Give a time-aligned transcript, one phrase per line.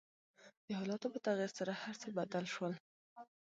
[0.65, 2.73] د حالاتو په تغير سره هر څه بدل شول.